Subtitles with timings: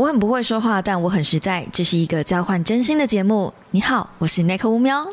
[0.00, 1.66] 我很不会说话，但我很实在。
[1.70, 3.52] 这是一个交换真心的节目。
[3.70, 5.04] 你好，我是奈克乌喵。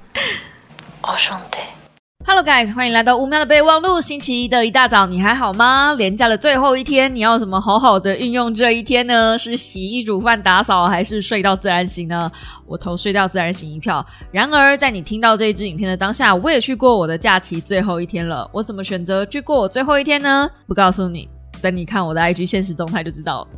[1.06, 1.58] 我兄弟
[2.26, 4.00] ，Hello guys，欢迎来到乌喵的备忘录。
[4.00, 5.92] 星期一的一大早，你还好吗？
[5.98, 9.36] 连假的最后一天，你要怎么好好的运用这一天呢？
[9.36, 12.32] 是洗衣煮饭打扫，还是睡到自然醒呢？
[12.66, 14.02] 我投睡到自然醒一票。
[14.32, 18.48] 然而，在你听到这一支影片的当下，我也去过我的假期最后一天了。
[18.54, 20.48] 我怎么选择去过我最后一天呢？
[20.66, 21.28] 不告诉你。
[21.64, 23.48] 等你看我的 IG 现实动态就知道了。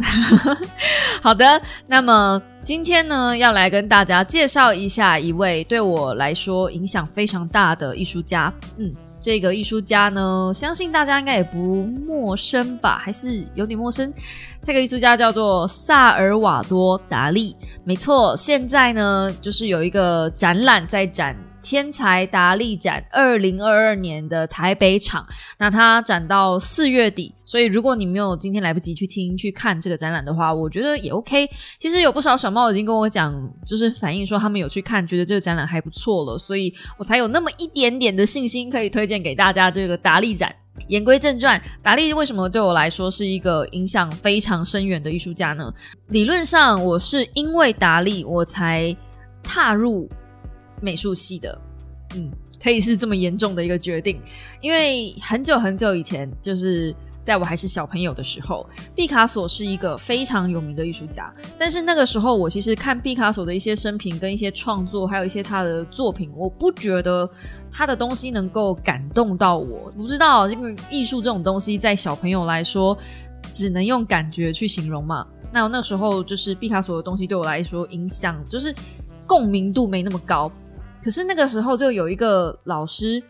[1.20, 8.52] 好的，那么今天呢，要来跟大家介绍一下一位对我来说影响非常大的艺术家。
[8.76, 12.96] 嗯，这个艺术家呢，相信大家应该也不陌生吧？
[12.96, 14.14] 还是有点陌生。
[14.62, 17.56] 这个艺术家叫做萨尔瓦多·达利。
[17.82, 21.36] 没错，现在呢，就是有一个展览在展。
[21.68, 25.26] 天才达利展二零二二年的台北场，
[25.58, 31.50] 那它展到四月底，所以如果你没有今天来不及去听去看这个展览的话，我觉得也 OK。
[31.80, 33.34] 其实有不少小猫已经跟我讲，
[33.66, 40.54] 就是反映说他们有去看，觉得这个展览还不错了，所以我才有那么一点点的信心可以推荐给大家这个达利展。
[40.86, 45.74] 言归正传，达利为什么对我来说是一个影响非常深远的艺术家呢？
[46.10, 48.96] 理论上，我是因为达利我才
[49.42, 50.08] 踏入。
[50.82, 51.58] 美术系的，
[52.16, 52.30] 嗯，
[52.62, 54.20] 可以是这么严重的一个决定，
[54.60, 61.32] 因为很久很久以前，就是在我还是小朋友的时候，毕卡索是一个非常有名的艺术家。
[61.58, 67.28] 但是那个时候，我其实看毕卡索的一些生平跟一些创作，还有一些他的作品，我不觉得
[67.70, 69.90] 他的东西能够感动到我。
[69.96, 72.96] 不知道这个艺术这种东西，在小朋友来说，
[73.52, 75.26] 只能用感觉去形容嘛？
[75.52, 78.74] 那那时候就是毕卡索的东西对我来说影响，就是
[79.26, 80.50] 共鸣度没那么高。
[81.06, 83.22] 可是那个时候就有一个老师，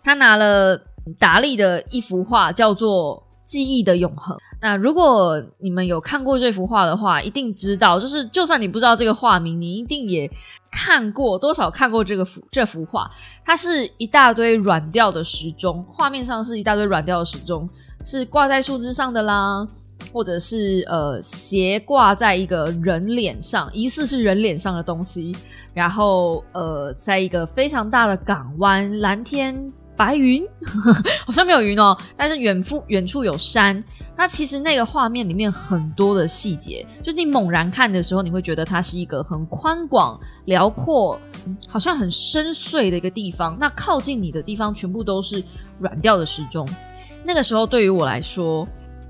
[0.00, 0.80] 他拿了
[1.18, 4.36] 达利的一幅画，叫做《记忆的永恒》。
[4.62, 10.30] 那如果你们有看过这幅画的话，一定知道，就是就算你不知道这个画名，你一定也
[10.70, 13.10] 看过多少看过这个幅这幅画。
[13.44, 17.68] 它是一大堆软调的时钟，画面上是一大堆软调的时钟，
[18.04, 19.66] 是挂在树枝上的啦，
[20.12, 25.34] 或者是呃斜挂在一个人脸上，疑似是人脸上的东西。
[25.76, 29.54] 然后，呃，在一个非常大的港湾，蓝天
[29.94, 30.42] 白云，
[31.26, 33.84] 好像没有云哦，但是远处远处有山。
[34.16, 41.20] 那其实那个画面里面很多的细节，就是你猛然看的时候，你会觉得它是一个很宽广、辽阔，
[41.68, 43.54] 好像很深邃的一个地方。
[43.60, 45.44] 那靠近你的地方，全部都是
[45.78, 46.66] 软调的时钟。
[47.22, 48.66] 那个时候对于我来说，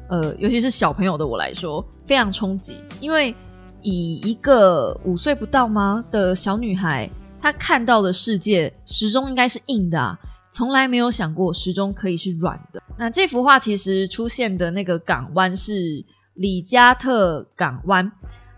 [0.09, 3.33] 呃，尤其是小朋友的我来说，非常冲击，因为。
[3.83, 7.11] 以一个五岁不到吗的小女孩，
[7.41, 10.19] 她看到的世界时钟应该是硬的，啊，
[10.51, 12.83] 从来没有想过时钟可以是软的。
[12.99, 16.05] 那这幅画其实出现的那个港湾是
[16.35, 18.11] 里加特港湾，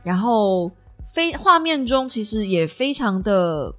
[0.02, 0.70] 然后
[1.14, 3.74] 非画面中其实也非常的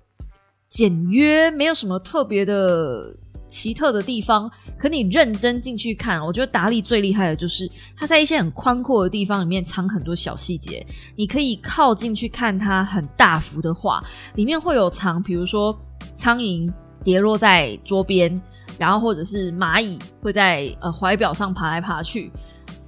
[0.68, 3.16] 简约，没有什么特别的。
[3.50, 10.86] 奇特的地方，可你认真进去看，我觉得达利最厉害的就是他在一些很宽阔的地方里面藏很多小细节。
[11.16, 14.02] 你可以靠近去看他很大幅的画，
[14.36, 15.78] 里面会有藏，比如说
[16.14, 16.72] 苍蝇
[17.04, 18.40] 跌落在桌边，
[18.78, 22.32] 然后或者是蚂蚁会在呃怀表上爬来爬去。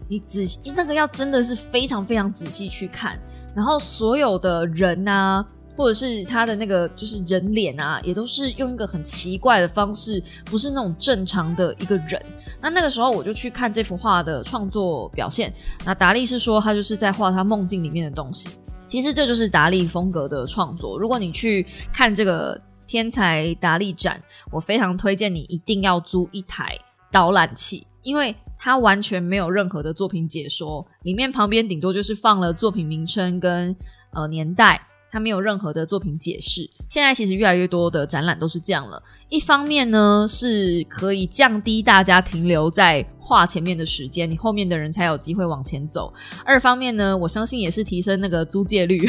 [0.07, 3.19] 你仔细那个要真的是非常非常仔细去看，
[3.55, 5.45] 然后所有的人啊。
[5.75, 12.23] 或者是他的那个就是人脸啊，也都是用一个很奇怪的方式，不是那种正常的一个人。
[12.61, 15.51] 那那个时候我就去看这幅画的创作表现。
[15.85, 18.49] 那达利是说他就是在画他梦境里面的东西。
[18.85, 20.99] 其实这就是达利风格的创作。
[20.99, 24.21] 如果你去看这个天才达利展，
[24.51, 26.77] 我非常推荐你一定要租一台
[27.09, 33.73] 导览器，因为它完全没有任何的作品解说，里面旁边顶多就是放了作品名称跟
[34.11, 34.85] 呃年代。
[35.11, 36.69] 它没有任何的作品解释。
[36.87, 39.01] 现在其实越来越多的展览都是这样了。
[39.29, 46.13] 一方面呢，是可以降低大家停留在画前面的时间，你后面的人才有机会往前走。
[46.45, 49.05] 二方面呢，我相信也是提升那个租借率，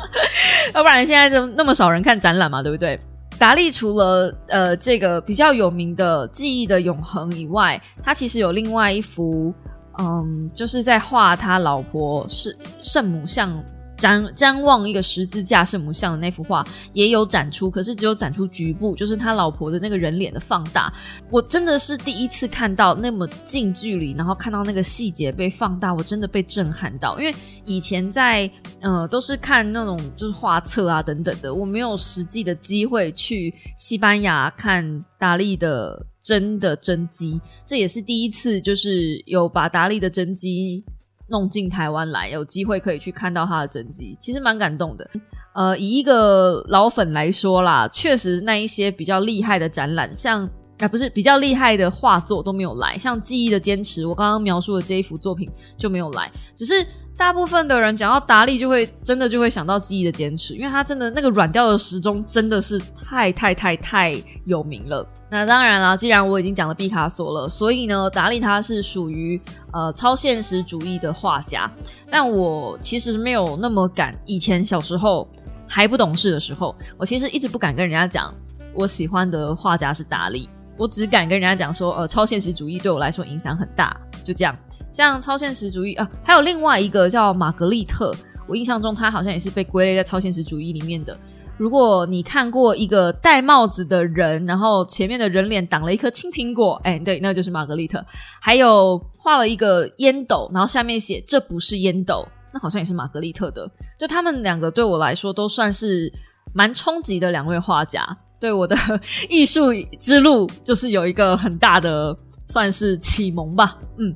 [0.74, 2.98] 要不然现在就那么少人看展览嘛，对不对？
[3.38, 9.52] 达利除了呃这个比较有名的记忆的永恒以外，他其实有另外一幅，
[9.98, 13.50] 嗯，就是在画他老婆是圣母像。
[13.96, 20.92] 瞻瞻望一个十字架圣母像的那幅画也有展出，可是只有展出局部，就是他老婆的那个人脸的放大。
[21.30, 27.18] 我真的是第一次看到那么近距离，然后看到那个细节被放大，我真的被震撼到。
[27.18, 28.50] 因为以前在
[28.80, 40.84] 呃都是看那种就是画册啊等等的，我没有实际的机会去西班牙看达利的真的真迹，这也是第一次，就是有把达利的真迹。
[41.28, 45.10] 弄进台湾来，有机会可以去看到他的真迹，其实蛮感动的。
[45.54, 50.48] 呃，以一个老粉来说啦，确实那一些比较厉害的展览，像
[50.78, 56.86] 啊不是比较厉害的画作都没有来，像记忆的坚持，我刚刚描述的这一幅作品就没有来，只是。
[57.16, 64.14] 大部分的人讲到达利，就会真的就会想到记忆的坚持，因为他真的那个软调的时钟真的是太太太太
[64.44, 65.06] 有名了。
[65.30, 69.40] 那当然啦，既然我已经讲了毕卡索了，所以呢，达利他是属于
[69.72, 71.70] 呃超现实主义的画家。
[72.10, 75.28] 但我其实没有那么敢，以前小时候
[75.66, 78.34] 还不懂事的时候，我其实一直不敢跟人家讲
[78.74, 84.56] 我喜欢的画家是达利，我只敢跟人家讲说，呃，超现实主义对我来说影响很大，就这样。
[84.94, 88.14] 像超现实主义啊，还有另外一个叫玛格丽特，
[88.46, 91.18] 我印象中他好像也是被归类在超现实主义里面的。
[91.56, 98.04] 如果你看过一个戴帽子的人，然后前面的人脸挡了一颗青苹果，哎，对，那就是玛格丽特。
[98.40, 103.68] 还有画了一个烟斗，然后下面写这不是烟斗，那好像也是玛格丽特的。
[103.98, 106.12] 就他们两个对我来说都算是
[106.52, 108.04] 蛮冲击的两位画家，
[108.44, 108.76] 对我的
[109.30, 112.14] 艺术之路就是有一个很大的。
[112.46, 114.14] 算是启蒙吧，嗯，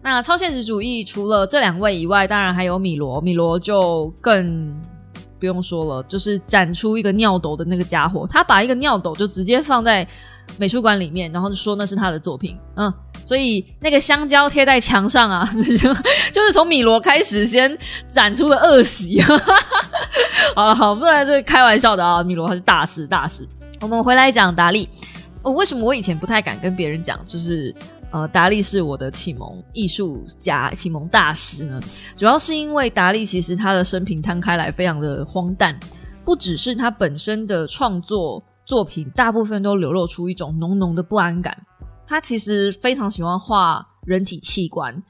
[0.00, 4.74] 那超现实主义除了这两位以外，当然还有米罗，米罗就更
[5.38, 10.08] 不用说了，就是展出一个尿斗的那个家伙，他把一个尿斗就直接放在
[10.56, 12.90] 美术馆里面，然后就说那是他的作品，嗯，
[13.22, 15.46] 所以那个香蕉贴在墙上啊，
[16.32, 17.76] 就是从米罗开始先
[18.08, 19.20] 展出了恶习，
[20.56, 23.46] 好了，好，不然这开玩笑的啊，米罗他是大师，大师，
[23.80, 24.88] 我们回来讲达利。
[25.42, 27.74] 我为什么我以前不太敢跟别人讲，就是
[28.10, 31.80] 呃，达利是我的启蒙艺术家、启蒙大师呢？
[32.16, 35.78] 主要是因为达利其实他的生平摊开来非常的荒诞，
[36.24, 41.56] 不只是他本身的创作作品，大部分都流露出一种浓浓的不安感。
[42.06, 45.00] 他其实非常喜欢画人体器官，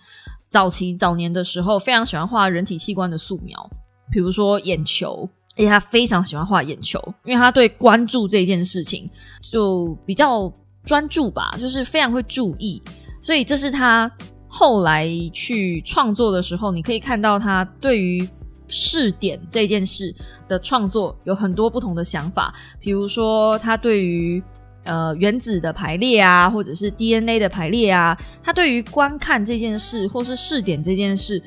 [0.51, 3.71] 早期早年的时候非常喜欢画人体器官的素描，
[4.11, 5.29] 比如说眼球。
[5.57, 9.09] 而且他非常喜欢画眼球，因为他对关注这件事情
[9.41, 10.53] 就比较
[10.85, 12.83] 专注吧，就是非常会注意。
[13.23, 14.11] 所以这是他
[14.47, 18.29] 后来去创作的时候，你可以看到他对于
[18.69, 20.15] 试点这件事
[20.47, 22.55] 的创作有很多不同的想法。
[22.79, 24.43] 比如说，他对于
[24.85, 31.43] 呃原子的排列啊，或者是 DNA 的排列啊，他对于观看这件事或是试点这件事，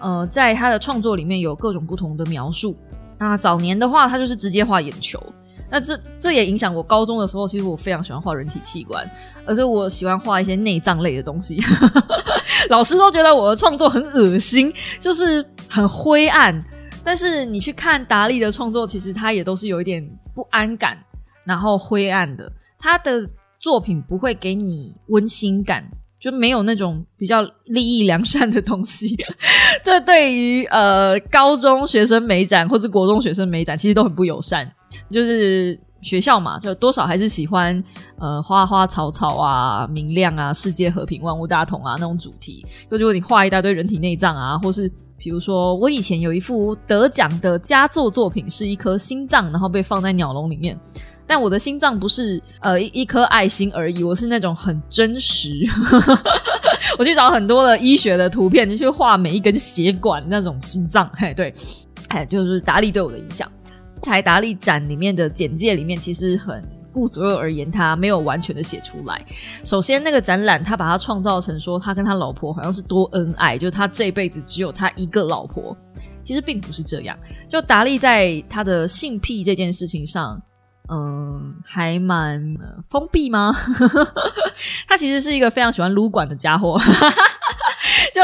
[0.00, 2.76] 呃，在他的创作里面有各种不同的描述。
[3.24, 5.22] 那早年的话，他就是直接画眼球。
[5.70, 9.08] 那这这也影响我高中的时候，其实我非常喜欢画人体器官，
[9.46, 11.62] 而且我喜欢画一些内脏类的东西。
[12.68, 16.62] 老师都觉得我的创作很恶心，就是很灰暗。
[17.04, 20.04] 但是你去看达利的创作，其实他也都是有一点
[20.34, 20.98] 不安感，
[21.44, 22.52] 然后灰暗的。
[22.78, 23.28] 他的
[23.60, 25.88] 作品不会给你温馨感。
[26.22, 29.16] 就没有那种比较利益良善的东西，
[29.82, 34.72] 这对于呃高中学生美展或者国中学生美展其实都很不友善。
[35.10, 37.82] 就是学校嘛，就多少还是喜欢
[38.20, 42.64] 呃花花草草啊、明亮啊、世界和平、万物大同啊那种主题。
[42.88, 50.78] 就如果你画一大堆人体内脏啊，或是比如说我以前有一幅得奖的佳作作品，是一颗心脏，然后被放在鸟笼里面。
[51.32, 55.62] 但我的心脏不是呃一一颗爱心而已，我是那种很真实。
[56.98, 61.10] 我去找很多的医学的图片，就去画每一根血管那种心脏。
[61.14, 61.54] 嘿，对，
[62.08, 63.50] 哎，就是达利对我的影响。
[64.02, 69.24] 台达利展里面的简介里面，其实很顾左右而言，他没有完全的写出来。
[69.64, 75.74] 首先，那个展览他把它创造成说他跟他老婆好像是多恩爱，就是他这辈子只有他一个老婆。
[76.22, 77.18] 其实并不是这样。
[77.48, 80.38] 就达利在他的性癖这件事情上。
[80.92, 82.54] 嗯，还蛮
[82.90, 83.50] 封闭吗？
[84.86, 86.78] 他其实是一个非常喜欢撸管的家伙。
[88.12, 88.20] 就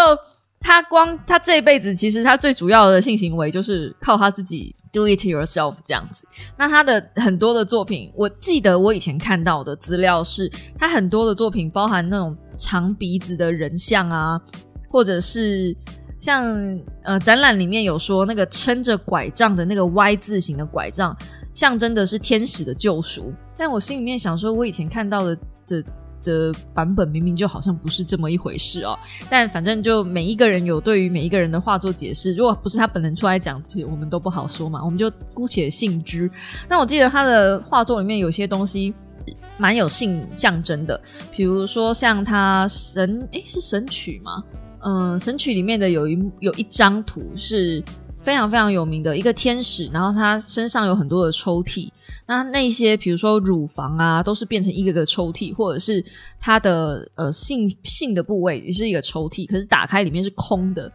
[0.61, 6.29] 他光他这辈子，其实他最主要的性行为就是靠他自己 do it yourself 这样子。
[6.59, 14.39] 那他的很多的作品，我记得我以前看到的资料是，他很多的作品包含那种长鼻子的人像啊，
[14.91, 15.75] 或者是
[16.21, 16.45] 像
[17.03, 21.17] 呃展览里面有说那个撑着拐杖的那个 Y 字形的拐杖。
[21.59, 25.37] 象征的是天使的救赎，但我心里面想说，我以前看到的
[25.67, 25.85] 的
[26.23, 28.97] 的版本明明就好像不是这么一回事哦。
[29.29, 34.85] 但反正就每一个人有对于每一个人的画作解释，如果不是他本人出来讲，其实我们都不好说嘛。
[34.85, 36.31] 我们就姑且信之。
[36.69, 38.95] 那我记得他的画作里面有些东西
[39.57, 41.01] 蛮有性象征的，
[41.33, 44.45] 比如说像他神诶，是神曲吗？
[44.85, 47.83] 嗯，神曲里面的有一有一张图是。
[48.21, 51.91] 非常非常有名的一个天使，然后他身上有很多的抽屉，
[52.27, 56.05] 那那些比如说乳房啊，都是变成一个个抽屉，或者是
[56.39, 60.91] 他的呃性性的部位也是一个抽屉，可是打开里面是空的。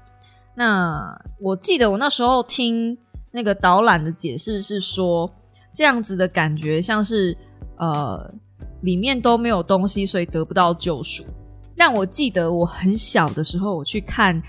[0.56, 2.96] 那我记得我那时候听
[3.32, 5.32] 那个导览的解释是说，
[5.74, 7.36] 这样子的感觉像是
[7.78, 8.32] 呃
[8.82, 11.24] 里面都没有东西，所以得不到救赎。
[11.76, 14.40] 但我记得我很小的时候，我去看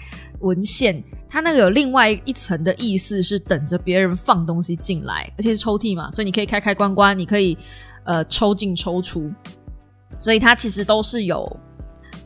[0.45, 7.59] 文献，它那个有另外一层的意思是等着别人放东西进来，而且是抽屉嘛，所以你可以开开关关，你可以
[8.05, 9.31] 呃抽进抽出，
[10.19, 11.45] 所以它其实都是有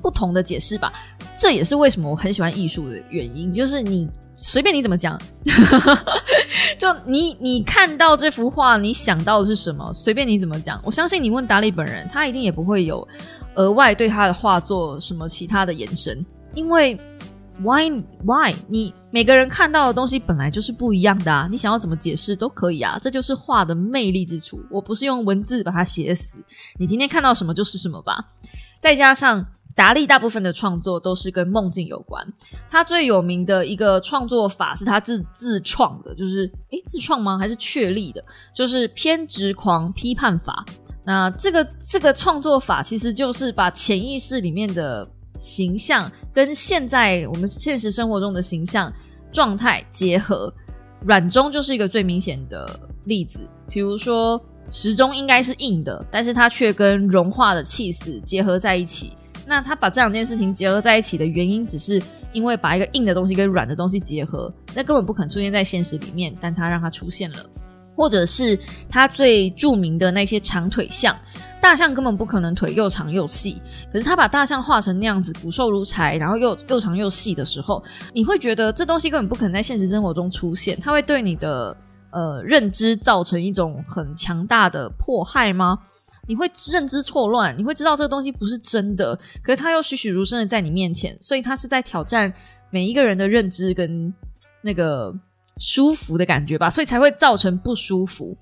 [0.02, 0.92] 不同的解释吧。
[1.36, 5.20] 这也是为什么我很喜欢艺术的原因，就是你随便你怎么讲，
[6.76, 10.80] 就你你看到这幅画，你想到的是什么，随便你怎么讲。
[10.84, 13.06] 我相信你问达利本人，他一定也不会有
[13.54, 16.98] 额外对他的画作什么其他的延伸，因为
[17.62, 17.90] why
[18.24, 24.60] why 你每个人看到的东西本来就是不一样的啊，你想要怎么解释都可以啊，这就是画的魅力之处。
[24.70, 26.38] 我不是用文字把它写死，
[26.78, 28.32] 你今天看到什么就是什么吧，
[28.78, 29.44] 再加上。
[29.74, 32.26] 达利大部分的创作都是跟梦境有关。
[32.68, 37.38] 他最有名的一个创作法是他自自创的，就是诶自创吗？
[37.38, 38.20] 还是确立的？
[38.52, 40.66] 就是偏执狂批判法。
[41.04, 48.92] 那这个这个创作法其实就是把潜意识里面的形象跟现在我们现实生活中的形象
[49.32, 50.52] 状态结合。
[51.06, 52.68] 软中就是一个最明显的
[53.04, 53.48] 例子。
[53.70, 59.16] 比如说时钟应该是硬的，但是它却跟融化的气死结合在一起。
[59.46, 62.02] 那他把这两件事情结合在一起的原因，只是
[62.34, 67.38] 因为把一个硬的东西跟软的东西结合，那根本不可能出现在现实里面，但他让它出现了。
[67.98, 68.56] 或者是
[68.88, 71.18] 他最著名的那些长腿象，
[71.60, 73.60] 大象根本不可能腿又长又细，
[73.92, 77.82] 可是他把大象画成那样子，骨瘦如柴，然后又又长又细的时候，
[78.14, 81.76] 你会觉得这东西根本不可能在现实生活中出现，它会对你的
[82.12, 85.76] 呃认知造成一种很强大的迫害吗？
[86.28, 92.32] 你会认知错乱，你会知道这个东西不是真的，可是它又栩栩如生的在你面前，所以它是在挑战
[92.70, 94.14] 每一个人的认知跟
[94.62, 95.12] 那个
[95.58, 98.36] 舒服的感觉吧，所以才会造成不舒服。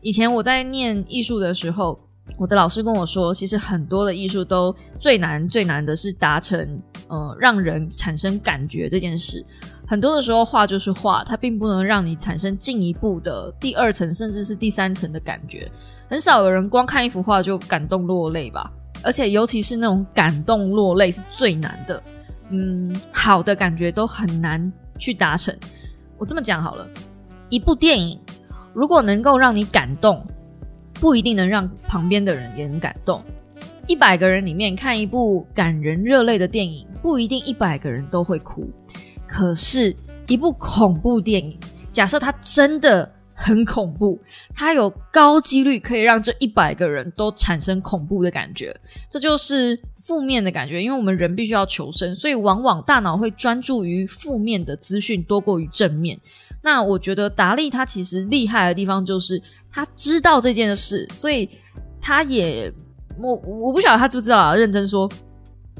[0.00, 1.98] 以前我在念艺术的时候，
[2.36, 9.44] 我的老师跟我说，其实很多的艺术都最难最难的是达成呃让人产生感觉这件事。
[9.88, 15.70] 很多的时候画就是画，它并不能让你产生进一步的第二层甚至是第三层的感觉。
[16.08, 18.68] 很少有人光看一幅画就感动落泪吧，
[19.02, 22.02] 而且尤其是那种感动落泪是最难的。
[22.50, 25.56] 嗯，好的感觉都很难去达成。
[26.18, 26.88] 我这么讲好了，
[27.48, 28.20] 一部电影
[28.72, 30.26] 如果能够让你感动，
[30.94, 33.22] 不一定能让旁边的人也能感动。
[33.86, 38.68] 一百个人里面看一部感人热泪的电影，不一定一百个人都会哭。
[39.26, 39.94] 可是，
[40.26, 41.58] 一部恐怖电影，
[41.92, 43.12] 假设它真的。
[43.38, 44.18] 很恐怖，
[44.54, 48.74] 它有高几率可以让这一百个人都产生恐怖的感觉，
[49.10, 50.82] 这就是负面的感觉。
[50.82, 56.18] 因为我们人必须要求生，所以往往大脑会专注于负面的资讯多过于正面。
[56.62, 61.48] 那我觉得达利他其实厉害的地方就是他知道这件事，所以
[62.00, 62.72] 他也
[63.18, 64.54] 我我不晓得他知不知道啊？
[64.54, 65.10] 认真说。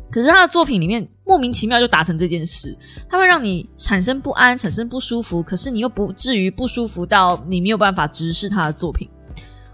[0.09, 2.75] 可是他的作品里面莫名其妙就达成这件事，
[3.09, 9.11] 他会让你产生不安、产生不舒服，可是你又不至于不舒服到你没有办法直视他的作品。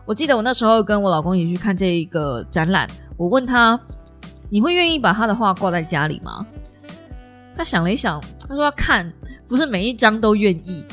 [0.07, 3.79] 我记得我那时候跟我老公一起去看这一个展览，我问他
[4.53, 6.47] ：“你会愿意把他的画挂在家里吗？”
[7.57, 9.11] 他想了一想，他说：“要看，
[9.49, 10.85] 不是每一张都愿意。”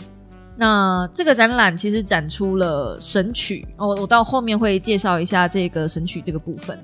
[0.56, 6.78] 那这个展览其实展出了《神曲》，哦，我到后面会介绍一下这个《神曲》这个部分。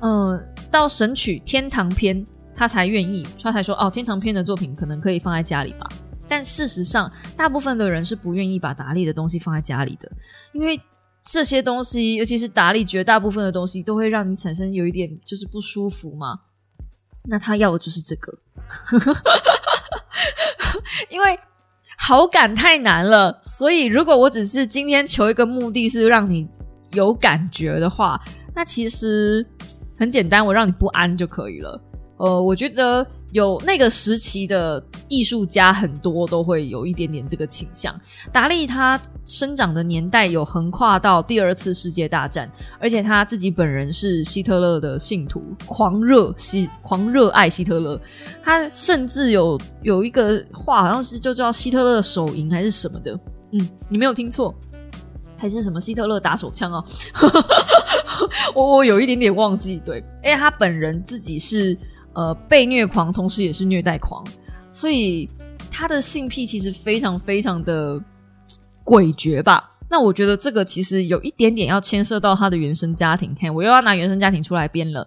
[0.00, 0.38] 嗯，
[0.70, 5.86] 到《神曲》天堂篇，他才愿意，他才说哦，天堂篇的作品可能可以放在家里吧。
[6.26, 10.10] 但事实上，大部分的人是不愿意把达利的东西放在家里的，
[10.52, 10.80] 因为
[11.22, 16.40] 这些东西，尤其是达利绝大部分的东西，都会让你产生有一点就是不舒服嘛。
[17.24, 18.32] 那他要的就是这个，
[21.10, 21.38] 因为
[21.98, 26.48] 好感太难了，所以如果我只是今天求一个目的是让你
[26.92, 28.20] 有感觉的话，
[28.54, 29.46] 那其实。
[29.98, 31.78] 很简单，我让你不安就可以了。
[32.16, 37.94] 呃，我觉得有那个时期的艺术家很多都会有一点点这个倾向。
[38.32, 48.00] 达利他生长的年代有横跨到第二次世界大战，而且他自己本人是希特勒的信徒，狂热希狂热爱希特勒。
[48.42, 53.18] 他甚至有有一个话，好像是就叫希特勒手淫还是什么的。
[53.52, 54.54] 嗯，你没有听错。
[55.36, 56.84] 还是什么希特勒打手枪哦，
[58.54, 59.80] 我我有一点点忘记。
[59.82, 61.74] 对，因为他本人自己是
[62.12, 64.24] 呃被虐狂，同时也是虐待狂，
[64.70, 65.28] 所以
[65.70, 67.98] 他的性癖其实非常非常的
[68.84, 69.70] 诡谲吧。
[69.88, 73.34] 那我觉得这个其实有一点点要牵涉到他的原生家庭。
[73.40, 75.06] 嘿，我又要拿原生家庭出来编了。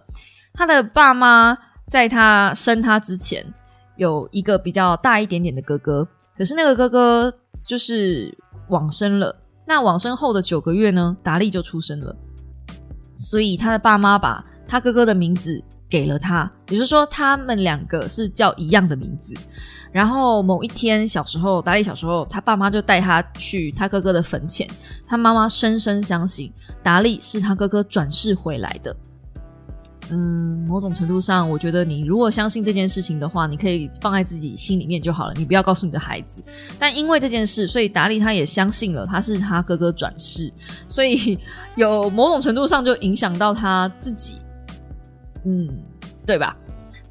[0.52, 1.56] 他的爸妈
[1.88, 3.44] 在他生他之前，
[3.96, 6.06] 有一个比较大一点点的哥哥，
[6.36, 7.32] 可是那个哥哥
[7.66, 8.36] 就是
[8.68, 9.34] 往生了。
[9.66, 12.14] 那往生后的九个月呢，达利就出生了，
[13.16, 15.64] 所以他的爸妈把他哥哥的名字
[15.94, 19.32] 给了他，也就是说他们两个是叫一样的名字。
[19.92, 24.68] 然后某一天小时候，达利小时候，他爸妈就带他去他哥哥的坟前，
[25.06, 28.96] 他妈妈深深相信达利是他哥哥转世回来的。
[30.10, 36.42] 嗯，某种程度上，我觉得你如果相信这件事情的话，你可以放在自己心里面就好了，你不要告诉你的孩子。
[36.76, 40.52] 但因为这件事，所以达利他也相信了他是他哥哥转世，
[40.88, 41.38] 所以
[41.76, 44.40] 有某种程度上就影响到他自己。
[45.44, 45.68] 嗯，
[46.26, 46.56] 对吧？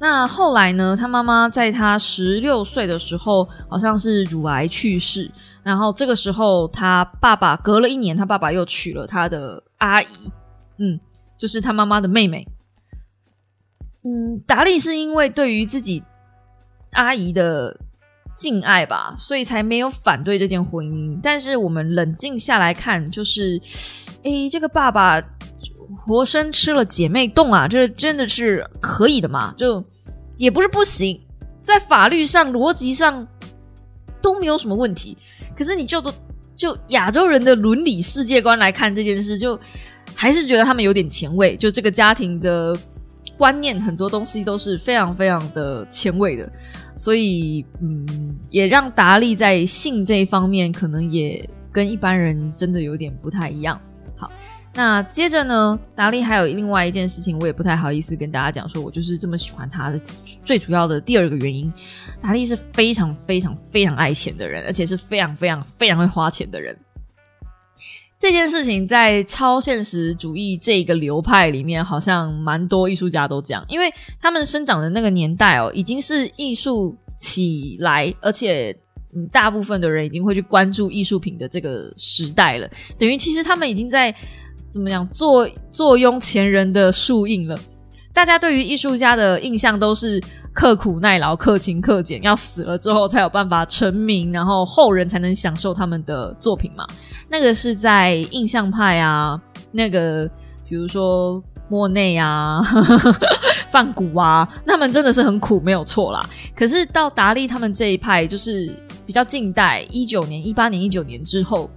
[0.00, 0.96] 那后来呢？
[0.96, 5.30] 他妈妈在他十六岁的时候，好像是乳癌去世。
[5.62, 10.30] 然后这个时候，他爸爸隔了一年，他爸爸又娶了他的阿姨，
[10.78, 11.00] 嗯，
[11.38, 12.46] 就是他妈妈的妹妹。
[14.02, 16.02] 嗯，达利是因为对于自己
[16.92, 17.74] 阿姨的
[18.36, 21.18] 敬爱吧，所以才没有反对这件婚姻。
[21.22, 23.58] 但是我们冷静下来看，就是，
[24.24, 25.18] 诶，这个爸爸
[26.06, 29.54] 活生吃了姐妹洞啊，这真的是可以的嘛？
[29.58, 29.84] 就。
[30.36, 31.20] 也不是不行，
[31.60, 33.24] 在法律上、逻辑上
[34.20, 35.16] 都没有什么问题。
[35.56, 36.02] 可是你就
[36.56, 39.56] 就亚洲人的伦理世界观来看这件事，就
[40.12, 41.56] 还是觉得他们有点前卫。
[41.56, 42.76] 就这个家庭的
[43.38, 46.50] 观念，很多东西都是非常非常的前卫的。
[46.96, 53.80] 所以，嗯，也让达利在性这一方面，可能也跟一般人真的有点不太一样。
[54.76, 60.00] 那接着呢，达利还有另外一件事情，我也不太好意思跟大家讲，说我就是这么喜欢他的
[60.44, 61.72] 最主要的第二个原因，
[62.20, 66.76] 达利是非常非常非常爱钱的人，而且是非常非常非常会花钱的人。
[68.18, 78.76] 这件事情在超现实主义这个流派里面，好像蛮多艺术家都这样，因为他们生长的那个年代哦，已经是艺术起来，而且
[79.14, 84.12] 嗯，大部分的人已经会去关注艺术品的这个时代了，等于其实他们已经在。
[84.74, 85.08] 怎么样？
[85.12, 87.56] 坐坐拥前人的树印了。
[88.12, 90.20] 大家对于艺术家的印象都是
[90.52, 96.84] 刻苦耐劳、克勤克俭，要死了之后才有办法成名，然后后人才能享受他们的作品嘛。
[97.28, 100.28] 那个是在印象派啊，那个
[100.68, 102.60] 比如说莫内啊、
[103.70, 106.20] 梵谷啊，他们真的是很苦，没有错啦。
[106.56, 111.70] 可是到达利他们这一派，就是比较近代，一九年、一八年、一九年之后。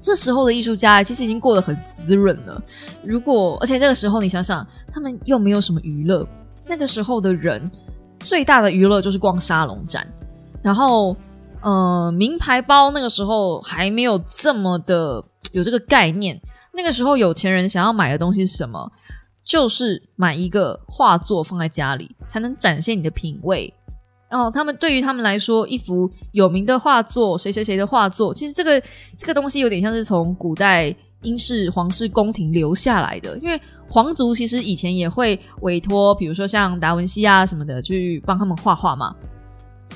[0.00, 2.62] 这时候的艺术家其实已经过得很滋润了。
[3.02, 6.26] 如果而且那个时候你想想，他们又没有什么娱乐。
[6.66, 7.70] 那个时候的人
[8.20, 10.06] 最大的娱乐就是逛沙龙展，
[10.62, 11.16] 然后
[11.60, 16.40] 呃，名牌包那个时候还没有这么的有这个概念。
[16.72, 18.90] 那个时候有钱人想要买的东西是什么？
[19.44, 23.72] 就是买一个画作放在家里，才能展现你的品味。
[24.28, 28.82] 然后他们对于他们来说，一幅有名的画作，谁谁谁的画作，其实这个
[29.16, 33.38] 这个东西有点像是从古代英式皇室宫廷留下来的。
[33.38, 39.14] 因为皇族其实以前也会委托，比如说像达文西啊什么的，去帮他们画画嘛。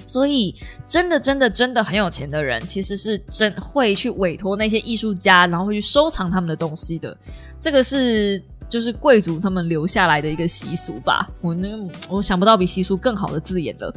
[0.06, 0.54] 所以
[0.86, 7.16] 真的真的真的很有钱的人，其实是真会去委托那些艺术家，然后会去收藏他们的东西的。
[7.58, 11.28] 这个是就是贵族他们留下来的一个习俗吧。
[11.40, 11.68] 我那
[12.08, 13.92] 我想不到比习俗更好的字眼了。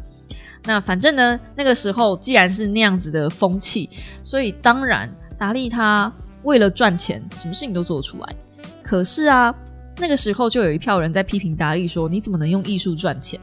[0.66, 3.90] 那反正呢，那个时候既然是那样子的风气，
[4.24, 6.12] 所以当然达利他
[6.44, 8.36] 为了赚钱，什么事情都做出来。
[8.82, 9.54] 可是啊，
[9.98, 13.40] 那个时候就有一票人在批评达利说：“你怎么能用艺术赚钱？”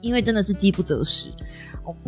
[0.00, 1.28] 因为真的是饥不择食。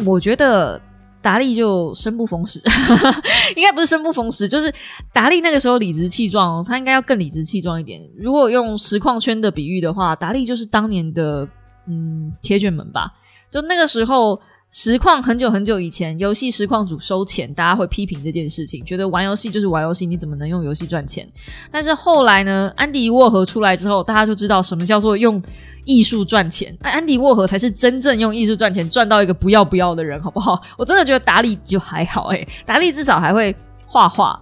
[0.04, 0.80] 我觉得
[1.20, 2.62] 达利就生不逢时，
[3.56, 4.72] 应该不是生不逢时，就是
[5.12, 8.00] 达利那个时候理直气壮，他应该要更理直气壮一点。
[8.16, 11.48] 如果用实况圈的比喻的话，达利就是当年的
[11.86, 13.12] 嗯铁卷门吧。
[13.50, 21.26] 就那个时候，实况很久很久以前，游戏实况组收钱，大家会批评这件事情，觉得玩游戏就是玩游戏，你怎么能用游戏赚钱？
[21.70, 25.42] 但是后来呢，安迪沃荷出来之后，大家就知道什么叫做用
[25.84, 26.76] 艺术赚钱。
[26.82, 30.60] 安迪沃荷才是真正用艺术赚钱，赚到一个不要不要的人，好不好？
[30.76, 33.54] 我真的觉得达利就还好，诶，达利至少还会。
[33.90, 34.38] 画画，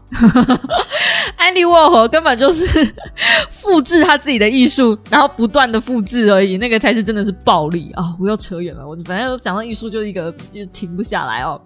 [1.37, 2.67] 安迪沃荷根本就是
[3.51, 8.15] 复制他自己的艺术，然后不断的复制而已，那个才是真的是暴力啊！
[8.19, 11.61] 我又扯远了，我反正讲到艺术就是一个就停不下来哦。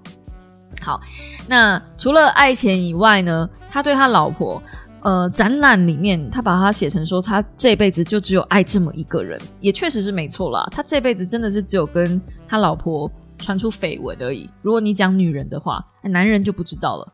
[0.82, 1.00] 好，
[1.48, 4.62] 那除了爱钱以外呢，他对他老婆，
[5.02, 10.68] 呃，展览里面他把他写成说他这辈子就只有爱这么一个人，也确实是没错啦。
[10.70, 14.48] 他这辈子真的是只有跟他老婆传出绯闻而已。
[14.60, 17.12] 如果你讲女人的话，男人就不知道了。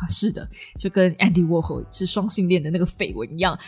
[0.08, 3.58] 是的，就跟 Andy Warhol 是双性恋的那个绯闻一样，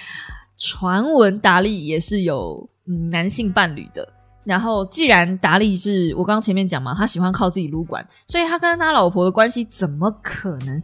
[0.58, 4.14] 传闻达利也是有嗯男性伴侣的。
[4.44, 10.82] 然后，既然达利是我刚刚前面讲嘛，他喜欢靠自己撸管，所以他跟他老婆的关系怎么可能？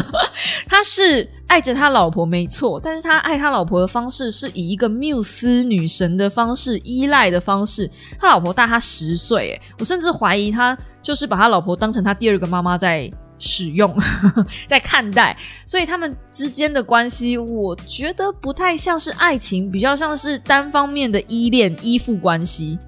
[0.68, 7.90] 他是爱着他老婆没错，但是他爱他老婆的方式是以一个缪斯女神的方式、依赖的方式。
[8.18, 13.10] 他老婆大他十岁，诶，我甚至怀疑他就是把他老婆当成他第二个妈妈在
[13.40, 13.92] 使用、
[14.68, 15.36] 在看待。
[15.66, 22.78] 所以他们之间的关系，我觉得不太像是爱情，比较像是单方面的依恋、依附关系。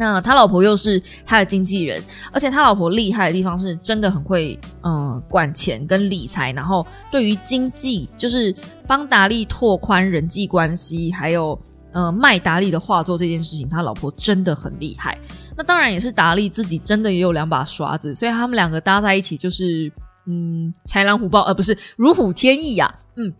[0.00, 8.54] 那他老婆又是他的经纪人，而且他老婆厉害的地方是真的很会，嗯，管钱跟理财，然后对于经济，就是
[8.86, 15.18] 帮达利拓宽人际关系，还有呃卖达利的画作这件事情，他老婆真的很厉害。
[15.58, 19.92] 那当然也是达利自己真的也有两把刷子，所以他们两个搭在一起就是
[20.26, 22.94] 嗯豺狼虎豹，呃不是如虎添翼啊。
[23.16, 23.34] 嗯，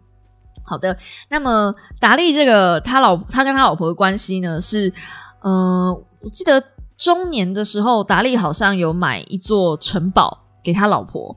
[0.65, 0.99] 好的。
[1.31, 4.93] 那么达利这个他老他跟他老婆的关系呢是，
[5.43, 6.05] 嗯。
[6.21, 6.61] 我记得
[6.97, 11.35] 中年的时候，达利好像有买一座城堡给他老婆，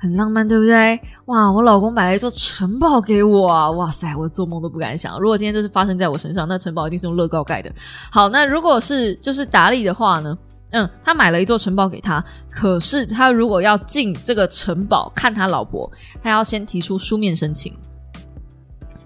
[0.00, 0.98] 很浪漫，对不对？
[1.26, 3.70] 哇，我老公买了一座城堡给我啊！
[3.72, 5.18] 哇塞，我做梦都不敢想。
[5.18, 7.70] 如果今天这是发生在我身上，那城堡一定是用乐高盖的。
[8.10, 10.38] 好，那如果是就是达利的话呢？
[10.70, 15.90] 嗯，他买了一座城堡给他，可是他如果要进这个城堡看他老婆，
[16.22, 17.74] 他要先提出书面申请。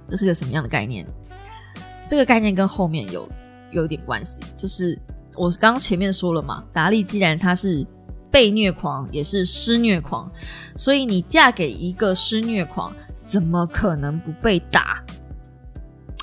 [0.07, 1.07] 这是个什么样的概念？
[2.07, 3.29] 这个概念跟后面有
[3.71, 4.99] 有点关系，就是。
[5.35, 7.87] 我刚前面说了嘛，达利既然他是
[8.33, 10.29] 被虐狂，也是施虐狂，
[10.75, 12.93] 所以你嫁给一个施虐狂，
[13.23, 15.05] 怎么可能不被打？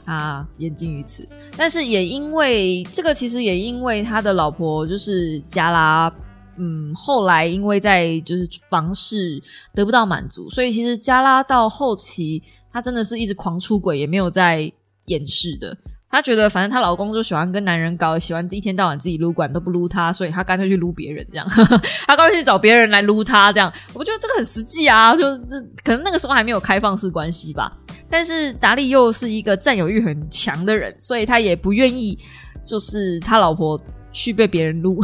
[0.06, 1.30] 啊，言尽于此。
[1.56, 6.12] 但是也因为这个，其实也因为他的老婆就是加拉，
[6.58, 9.40] 嗯，后来因为在就是房事
[9.76, 12.42] 得不到满足，所以其实加拉到后期，
[12.74, 14.72] 他真的是一直狂出轨，也没有在
[15.06, 15.78] 掩饰的。
[16.12, 21.48] 她觉得反正她老公就喜欢跟男人搞，喜欢一天到晚自己撸管都不撸她，所以她干脆去撸别人这样。
[22.08, 23.72] 她干脆去找别人来撸她这样。
[23.94, 27.72] 我觉得这个很实际啊，就这可能那个时候还没有开放式关系吧。
[28.10, 32.18] 但是达利又是一个占有欲很强的人，所以他也不愿意
[32.66, 33.80] 就是他老婆
[34.12, 35.00] 去被别人撸。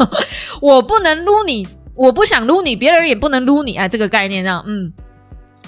[0.60, 4.92] 我不能撸你，我不想撸你，别人也不能撸你啊，这个概念这样，嗯。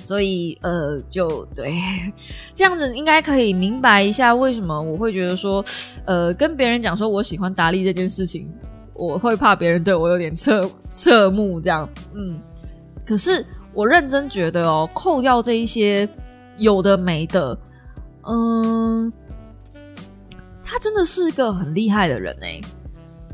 [0.04, 1.72] 所以，呃，就对，
[2.54, 5.64] 这样子应该可以明白一下为什么我会觉得说，
[6.04, 8.52] 呃，跟别人讲说我喜欢达利这件事情，
[8.92, 12.38] 我会怕别人对我有点侧侧目这样，嗯。
[13.06, 16.06] 可是我认真觉得哦，扣掉这一些
[16.58, 17.58] 有的没的，
[18.26, 19.10] 嗯，
[20.62, 22.60] 他真的是一个很厉害的人哎，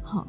[0.03, 0.25] 哈，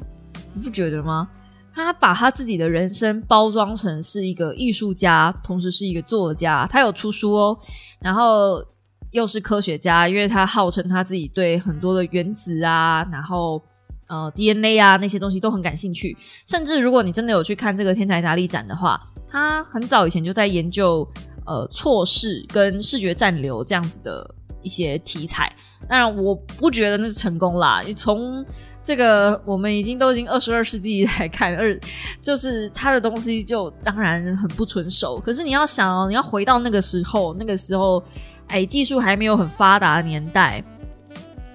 [0.54, 1.28] 你不觉得吗？
[1.74, 6.66] 他把他自己的人生包装成是一个艺术家，同时是一个作家。
[6.70, 7.58] 他有出书哦，
[8.00, 8.62] 然后
[9.10, 13.62] 又是科学家，因为他号称他自己对很多的原子啊，然后
[14.08, 16.16] 呃 DNA 啊那些东西都很感兴趣。
[16.46, 21.06] 甚至如果你真的有去看这个天才达利展的话，他很早以前就在研究
[21.46, 25.50] 呃错视跟视觉暂留这样子的一些题材。
[25.88, 27.82] 当然，我不觉得那是成功啦。
[27.84, 28.44] 你从
[28.82, 31.78] 这个我们已经都已经二十二世纪来看，二
[32.20, 35.20] 就是他的东西就当然很不纯熟。
[35.20, 38.02] 可是你要想哦，你要回到那个时候，那个时候，
[38.48, 40.62] 哎，技术还没有很发达的年代，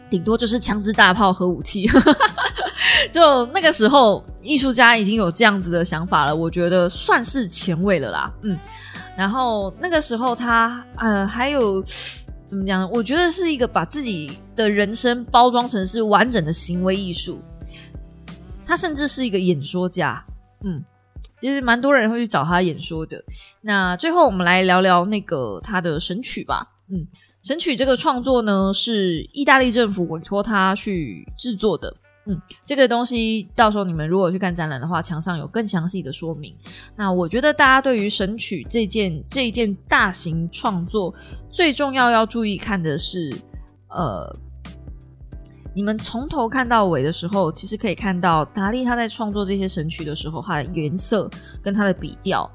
[0.10, 1.90] 顶多就是枪支、大炮、核武器。
[3.12, 8.32] 就那个时候，艺术家已经有这样子的想法了，我觉得算是前卫了啦。
[8.44, 8.58] 嗯，
[9.18, 11.84] 然后那个时候他呃还有。
[12.48, 12.90] 怎么讲？
[12.92, 17.40] 我觉得是一个把自己的人生包装成是完整的行为艺术。
[18.66, 20.24] 他甚至是一个演说家，
[20.64, 20.84] 嗯，
[21.42, 23.22] 其实蛮多人会去找他演说的。
[23.62, 26.66] 那最后我们来聊聊那个他的神曲吧。
[26.90, 27.06] 嗯，
[27.44, 31.94] 神曲这个创作呢，是意大利政府委托他去制作的。
[32.26, 36.54] 嗯，这个东西到时候你们如果去看展览的话，墙上有更详细的说明。
[36.94, 41.16] 那我觉得大家对于神曲这件这件大型创作，
[41.58, 43.36] 最重要要注意看的是，
[43.90, 44.32] 呃，
[45.74, 51.28] 你们从头看到尾的时候，其实可以看到达利他在创作这些神曲的时候，他的颜色
[51.60, 52.48] 跟他的笔调。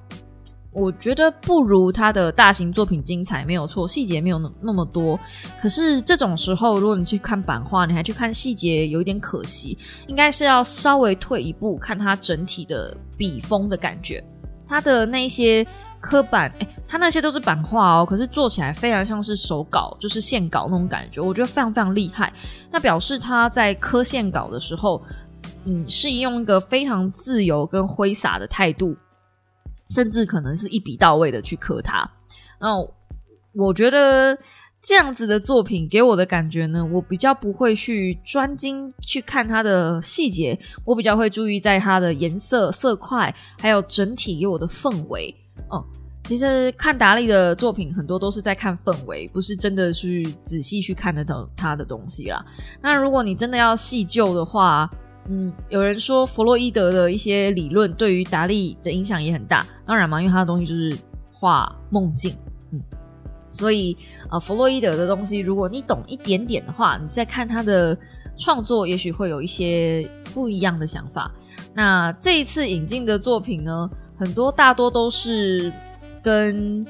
[0.70, 5.18] 我觉得不如他的大型作品精彩，没有错，细节没有那那么多。
[5.60, 9.76] 可是这种时候，如果你去看版画，你还去看细节，有一点可惜。
[10.06, 14.22] 应该是要稍微退一步，看他整体的笔锋的感觉。
[14.64, 15.66] 他的那些
[16.02, 21.22] 刻板，哎，它那些都是版画哦，可是做起来非常像是手稿，就是线稿那种感觉。
[21.22, 22.30] 我觉得非常非常厉害。
[22.70, 25.00] 那表示他在刻线稿的时候，
[25.64, 28.94] 嗯，是用一个非常自由跟挥洒的态度。
[29.88, 32.08] 甚至可能是一笔到位的去刻它。
[32.58, 32.68] 那
[33.52, 34.38] 我觉得
[34.80, 45.34] 这样子的作品给我的感觉呢，我比较不会去专精去看它的细节，我比较会注意在它的颜色、色块，还有整体给我的氛围。
[45.68, 45.84] 哦，
[46.24, 52.44] 其实看达利的作品很多都是在看氛围，不是真的去仔细去看得懂他的东西啦。
[52.80, 54.90] 那如果你真的要细究的话，
[55.28, 60.96] 嗯，有人说弗洛伊德的一些理论对于达利的影响也很大，当然嘛，因为他的东西就是
[61.32, 62.36] 画梦境。
[62.72, 62.82] 嗯
[63.54, 63.94] 所以，
[64.30, 67.94] 呃，弗洛伊德的东西，如果你懂一点点的话，你再看他的
[68.38, 71.30] 创作，也许会有一些不一样的想法。
[71.74, 73.90] 那这一次引进的作品呢，
[74.22, 75.72] 很多大多都是
[76.22, 76.86] 跟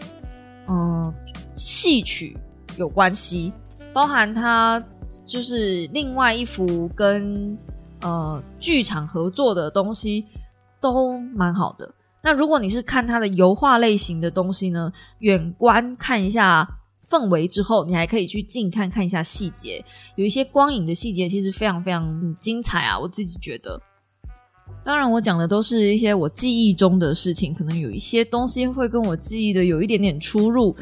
[0.68, 1.10] 嗯
[1.54, 2.36] 戏曲
[2.76, 3.50] 有关系，
[3.90, 4.84] 包含他
[5.26, 7.56] 就是另外一幅跟
[8.02, 10.26] 呃剧场合作的东西，
[10.78, 11.90] 都蛮好的。
[12.22, 16.68] 那如果你是看他的油画类型的东西呢，远观看一下
[17.08, 19.82] 氛围之后，你还可以去近看看一下细节，
[20.16, 22.98] 有一些光影的细节其实非常非常精彩啊！
[22.98, 23.80] 我自己觉得。
[24.84, 30.74] 当然，我讲的都是一些我记忆中的事情，可能有一些东西会跟我记忆的有一点点出入，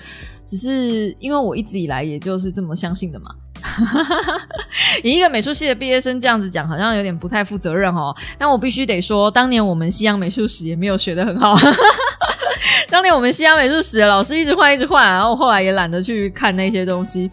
[0.47, 3.31] 只是因为我一直以来也就是这么相信的嘛。
[5.05, 8.15] 以一个美术系的毕业生这样子讲，好像有点不太负责任哦。
[8.39, 11.55] 但我必须得说，当年我们西洋美术史也没有学得很好。
[12.89, 17.31] 当年我们西洋美术史的老师一直换，一直换，然后后来也懒得去看那些东西。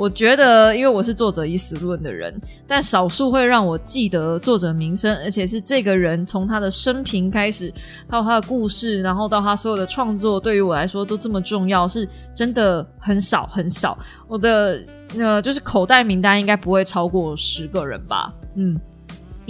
[0.00, 2.34] 我觉得，因为我是作者已死论的人，
[2.66, 7.70] 但少数会让我记得作者名声，而且是这个人从他的生平开始，
[8.08, 13.98] 到他的故事，然后到他所有的创作，对于我来说都这么重要，是真的很少很少。
[14.26, 14.80] 我的。
[15.18, 18.80] 呃，就是口袋名单应该不会超过十个人吧，嗯，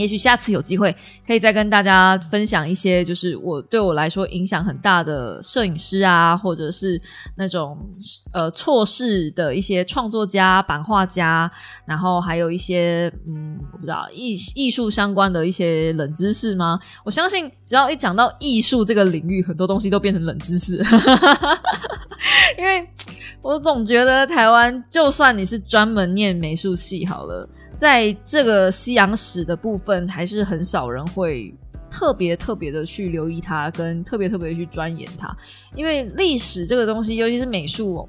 [0.01, 6.99] 也许下次有机会可以再跟大家分享一些，就是我对我来说影响很大的摄影师啊，或者是
[7.37, 7.77] 那种
[8.33, 11.51] 呃错视的一些创作家、版画家，
[11.85, 16.81] 然后还有一些嗯，我不知道艺艺术相关的一些冷知识吗？
[17.05, 20.83] 我相信只要一讲到艺术这个领域，很多东西都变成冷知识，
[22.57, 22.89] 因为。
[23.43, 27.49] 我总觉得台湾，就算你是专门念美术系好了，
[27.81, 31.55] 在这个西洋史的部分，还是很少人会
[31.91, 35.35] 特别特别的去留意它，跟特别特别的去钻研它。
[35.75, 38.07] 因为历史这个东西，尤其是美术，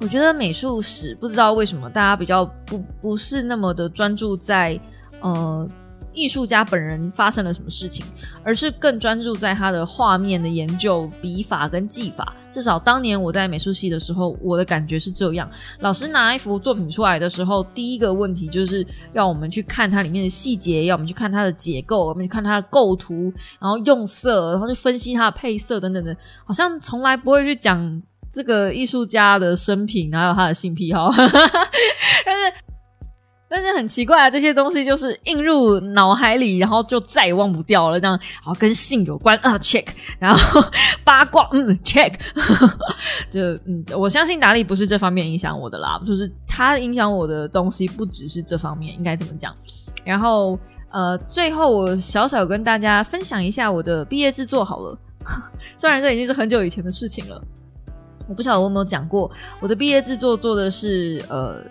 [0.00, 4.76] 我觉得美术史不知道为什么大家比较不不是那么的专注在
[5.20, 5.68] 呃。
[6.14, 8.06] 艺术家本人发生了什么事情，
[8.42, 12.34] 而是更专注在他的画面的研究、笔法跟技法。
[12.50, 15.50] 至少当年我在美术系的时候，我的感觉是这样。
[15.80, 28.00] 老师拿一幅作品出来的时候，第一个问题就是要我们去看它里面的细节，要我们去看它的结构，我们去看它的构图，然后用色，然后去分析它的配色等等的，好像从来不会去讲
[28.30, 31.10] 这个艺术家的生平，还有他的性癖好。
[31.16, 32.63] 但是。
[33.56, 38.00] 但是很奇怪啊，这些东西就是映入脑海里，然后就再也忘不掉了。
[38.00, 39.86] 这样，好跟性有关啊，check。
[40.18, 40.60] 然后
[41.04, 42.12] 八卦，嗯，check。
[43.30, 49.54] 就嗯，我相信达利不是这方面影响我的啦，就是他影响我的东西不只是这方面，应该怎么讲？
[50.04, 50.58] 然后
[50.90, 54.98] 呃，最后我小小跟大家分享一下我的毕业制作好了，
[55.78, 57.40] 虽然这已经是很久以前的事情了，
[58.28, 61.62] 我不晓得我有没有讲过，我的毕业制作做的是呃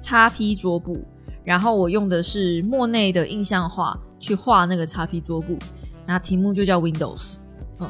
[0.00, 1.04] 擦坯桌布。
[1.48, 5.58] 然后我用的是莫内的印象画去画那个擦皮桌布，
[6.06, 7.38] 那题目就叫 Windows，
[7.78, 7.88] 嗯，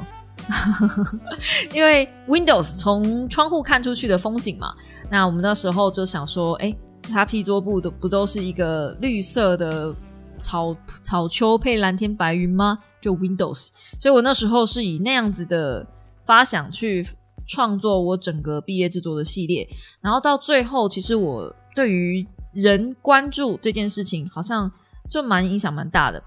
[1.74, 4.72] 因为 Windows 从窗户看出去的风景嘛，
[5.10, 9.92] 那我们那时候就想说，哎，擦皮桌布的不都是一个绿色的
[10.38, 12.78] 草草丘配蓝天白云吗？
[13.00, 15.84] 就 Windows，所以我那时候是以那样子的
[16.24, 17.04] 发想去
[17.44, 19.68] 创作我整个毕业制作的系列，
[20.00, 22.24] 然后到最后，其实我对于
[22.58, 24.70] 人关注这件事情，好像
[25.08, 26.20] 就蛮影响蛮大的。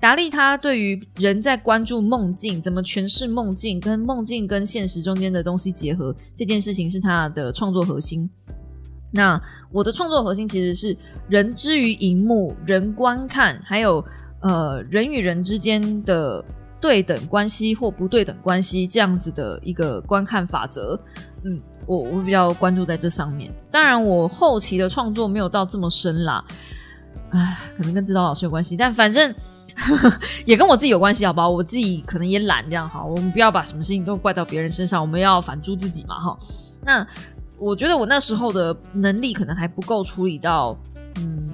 [0.00, 8.28] 达利他对于人在关注梦境，怎么诠释梦境，跟梦境跟现实中间的东西结合，这件事情是他的创作核心。
[9.10, 9.40] 那
[9.72, 10.96] 我的创作核心其实是
[11.28, 14.04] 人之于荧幕，人观看，还有
[14.42, 16.44] 呃人与人之间的
[16.80, 20.98] 对等关系或不对等关系这样子的一个观看法则，
[21.44, 21.60] 嗯。
[21.86, 26.44] 我我比较关注在这上面，当然我后期的创作没有到这么深啦，
[27.30, 29.34] 唉，可能跟指导老师有关系，但反正
[30.44, 31.48] 也跟我自己有关系，好不好？
[31.48, 36.38] 我自己可能也懒，这样好，我们不要把什么事情都怪到别人身上，我们要反诸自己嘛，哈。
[36.84, 37.06] 那
[37.58, 40.76] 我觉得我那时候的能力可能还不够处理到
[41.16, 41.48] 嗯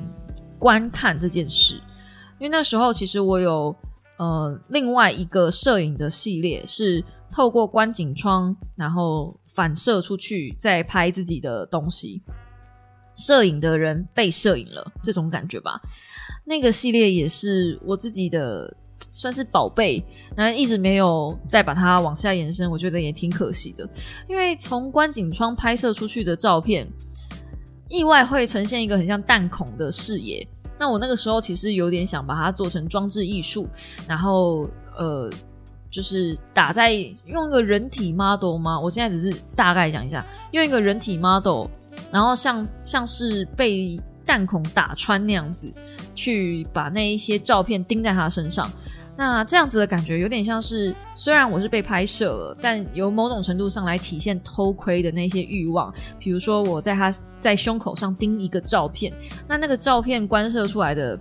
[0.59, 1.81] 观看这件事，因
[2.41, 3.73] 为那时候其实我有
[4.17, 9.39] 呃另外一个摄影的系列是透过观景窗，然后。
[9.55, 12.21] 反射出去，再拍自己的东西。
[13.15, 15.81] 摄影的人被摄影了，这种感觉吧。
[16.45, 18.77] 那个系列也是我自己的，
[19.13, 23.89] 算是宝贝，然后一直没有再把它往下延伸，我觉得也挺可惜的。
[24.29, 26.91] 因为从观景窗拍摄出去的照片，
[27.89, 30.45] 意外会呈现一个很像弹孔的视野。
[30.79, 33.69] 那我那个时候其实有点想把它做成装置艺术，
[34.07, 35.31] 然后呃。
[35.91, 36.93] 就是打在
[37.25, 38.81] 用一个人体 model 吗？
[38.81, 41.69] 我现在只是大概讲一下，用一个人体 model，
[42.11, 45.73] 然后像像是被弹孔打穿那样子，
[46.13, 48.69] 去把那一些照片钉在他身上。
[49.17, 55.93] 那这样子的感觉有点像是，虽然我是被拍摄了，但有某种程度上来体现偷窥的那些欲望。
[56.19, 59.13] 比如说我在他在胸口上钉一个照片，
[59.49, 61.19] 那那个照片观射出来的。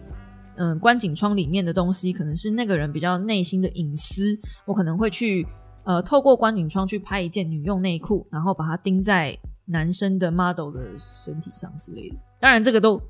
[0.56, 5.43] 嗯，观景窗里面的东西可能是那个人比较内心的隐私，我可能会去
[5.84, 12.15] 呃透过观景窗去拍一件女用内裤，然后把它钉在男生的 model 的身体上之类的。
[12.39, 13.01] 当然，这个都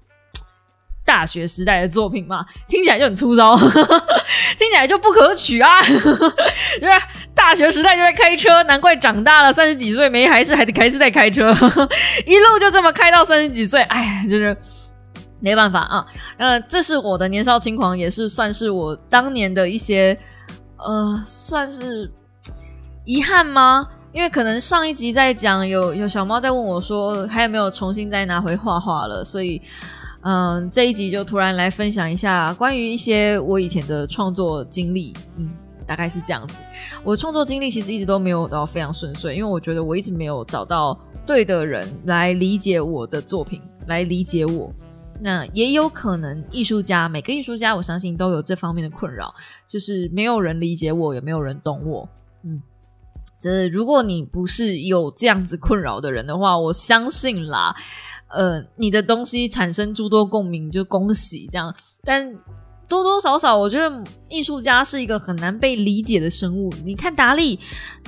[1.06, 3.58] 大学时代的作品嘛，听起来就很粗糙，
[4.58, 5.82] 听起来就不可取啊！
[6.80, 6.98] 对吧？
[7.36, 11.52] 大学时代就在开车，难怪长大了三十几岁没还是还还是在开车，
[12.26, 14.56] 一路就这么开到三十几岁，哎，就是。
[15.46, 16.06] 没办法啊，
[16.38, 20.18] 呃，这是我的年少轻狂，也是算是我当年的一些，
[20.78, 22.10] 呃，算是
[23.04, 23.86] 遗憾吗？
[24.14, 29.62] 因为可能上一集在讲，有有小猫在问我说，还有没有重新再拿回画画了，所以，
[30.24, 35.50] 嗯，这一集就突然来分享一下关于一些我以前的创作经历，嗯，
[35.86, 36.60] 大概是这样子。
[37.04, 44.74] 我创作经历其实一直都没有到非常顺遂，因为我觉得我一直没有找到对的人来理解我的作品，来理解我。
[45.20, 49.34] 那也有可能，艺术家每个艺术家，我相信都有这方面的困扰，
[49.68, 52.10] 就是没有人理解我，也没有人懂我。
[52.44, 52.62] 嗯，
[53.40, 57.76] 这如果你不是有这样子困扰的人的话，我相信啦，
[58.34, 61.74] 呃，你的东西产生诸多共鸣，就恭喜这样。
[62.04, 62.34] 但
[62.88, 66.72] 多多少少，我觉得艺术家是一个很难被理解的生物。
[66.84, 67.58] 你看达利，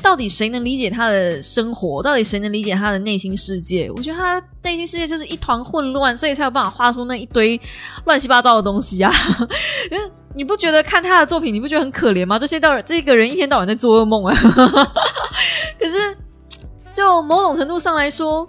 [0.02, 2.04] 到底谁能理解他的生活？
[2.04, 3.90] 到底谁能理解他的内心世界？
[3.96, 7.60] 我觉得他内心世界就是一团混乱，所以才有办法画出那一堆
[8.06, 9.12] 乱七八糟的东西啊！
[10.36, 12.38] 你不觉得看他的作品，你不觉得很可怜吗？
[12.38, 14.36] 这些到这个人一天到晚在做噩梦啊！
[15.80, 16.18] 可是，
[16.94, 18.48] 就某种程度上来说。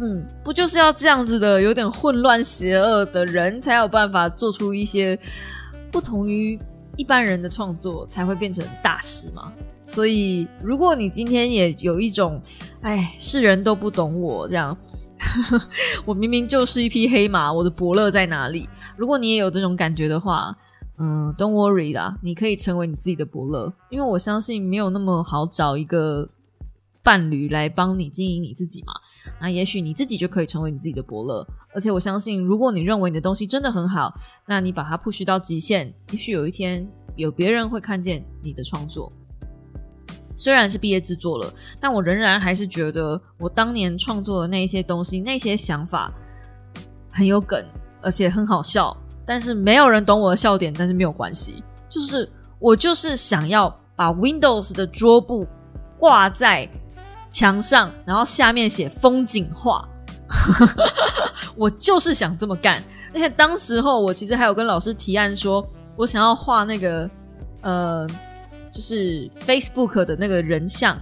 [0.00, 5.18] 嗯，不就是要这样子的，有点混乱、邪恶的人，才有办法做出一些
[5.90, 6.58] 不同于
[6.96, 9.52] 一般人的创作，才会变成大师吗？
[9.84, 12.40] 所以，如果你今天也有一种，
[12.82, 14.76] 哎，世人都不懂我这样，
[16.04, 18.68] 我明明就是一匹黑马，我的伯乐在哪里？
[18.96, 20.54] 如果你也有这种感觉的话，
[20.98, 26.28] 嗯，Don't worry 啦，你可以成为你自己的伯乐，因为我相信没有那么好找一个
[27.02, 28.92] 伴侣来帮你经营你自己嘛。
[29.40, 34.12] 那也许你自己就可以成为你自己的伯乐，而且我相信，如果你认为你的东西真的很好，
[34.46, 39.12] 那你把它 push 到极限，也许有一天有别人会看见你的创作。
[40.36, 46.12] 虽然是毕业制作了，但我仍然还是觉得我当年创作的那一些东西、那些想法
[47.10, 47.66] 很有梗，
[48.00, 48.96] 而且很好笑。
[49.26, 55.46] 但是没有人懂我的笑点，但是没有关系，就是我就是想要把 Windows 的桌布
[55.98, 56.68] 挂在。
[57.30, 59.88] 墙上，然后下面写风景画，
[61.56, 62.82] 我就是想这么干。
[63.14, 67.10] 而且当时候，我其实还有跟老师提案说，我想要画那个
[67.62, 68.06] 呃，
[68.72, 70.98] 就是 Facebook 的那个人像，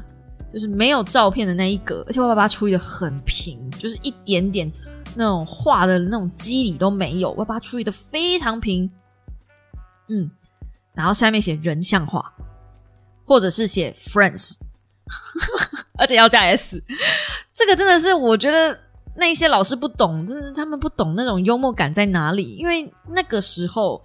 [0.53, 4.73] 就是没有照片的那一格，而且我把它处理的很平，就是一点点
[5.15, 8.89] 那种画的那种肌理都没有，我把它处理的非常平。
[10.09, 10.31] 嗯，
[10.95, 12.33] 然后下面写人像画，
[13.25, 14.55] 或者是写 Friends。
[15.99, 16.83] 而且要加 S，
[17.55, 18.79] 这个真的是我觉得
[19.17, 22.57] 那一些老师不懂，真的他们不懂那种幽默感在哪里。
[22.57, 24.03] 因为那个时候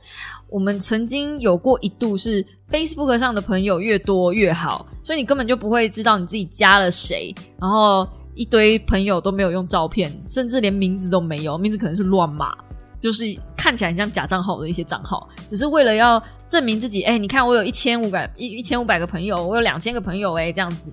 [0.47, 12.55] 我们曾经有过一度是 Facebook 上的朋友越多越好，所以你根本就不会知道你自己加了谁，然后一堆朋友都没有用照片，甚至连名字都没有，名字可能是乱码，
[13.01, 13.25] 就是
[13.57, 17.03] 看起来很像假账号的一些账号，只是为了要证明自己。
[17.03, 20.89] 哎，你看我有一千五百一一千五百个朋友，我有两千个朋友，哎，这样子。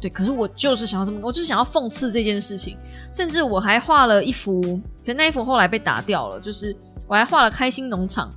[0.00, 2.78] 对，可是我就是想要这么，我就是想要讽刺这件事情，
[3.12, 6.40] 甚至我还画了一幅，可那一幅后来被打掉了。
[6.40, 6.74] 就是
[7.06, 8.32] 我还画了开心农场，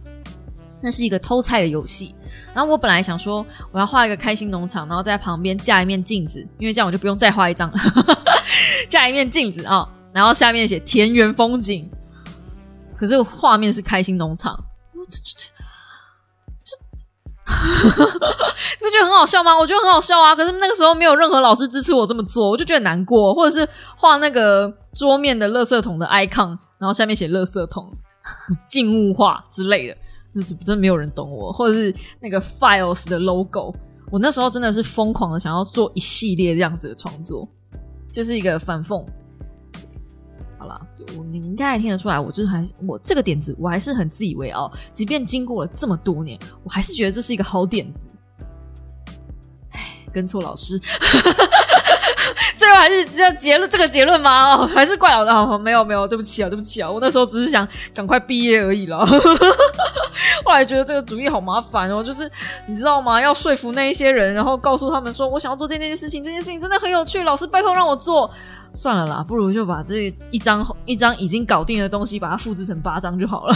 [0.82, 2.14] 那是一个偷菜的游戏。
[2.54, 7.78] 然后我本来想说，我要画一个开心农场，然后在旁边架一面镜子，因为这样我就不用再画一张了，
[8.90, 11.90] 架一面镜子啊，然后下面写田园风景。
[12.96, 14.58] 可是画面是开心农场，
[17.54, 18.44] 这这这这。
[18.80, 19.58] 不觉得很好笑吗？
[19.58, 20.36] 我觉得很好笑啊！
[20.36, 23.34] 可是那个时候没有任何老师支持我这么做，我就觉得难过。
[23.34, 27.90] 或者是画那个桌面的垃圾桶的 icon，然后下面写“垃圾桶”、
[28.68, 29.98] “静物画”之类的，
[30.34, 31.52] 那真的没有人懂我。
[31.52, 33.74] 或者是那个 files 的 logo，
[34.12, 37.48] 我那时候真的是疯狂的想要做一系列这样子的创作，
[38.12, 39.04] 就是一个反讽。
[40.64, 40.80] 好了，
[41.30, 44.72] 你应该听得出来，我就是还我这个点子，我还是很自以为傲。
[44.94, 48.08] 即便经过了这么多年，我还是觉得这是一个好点子。
[50.14, 50.80] 跟错老师，
[52.56, 54.56] 最后还是这结论这个结论吗？
[54.56, 55.58] 哦，还是怪老师？
[55.58, 59.06] 没有没有，对不起啊，对不起啊，我那时候只是想赶快毕业而已了。
[60.46, 62.30] 后来觉得这个主意好麻烦哦，就是
[62.68, 63.22] 你知道吗？
[63.22, 68.30] 要说服那一些人，然后告诉他们说我想要做这件事情，这件事情真的很有趣，老师拜托让我做。
[68.76, 73.56] 算了啦，不如就把这 一张一张已经搞定的东西，把它复制成八张就好了。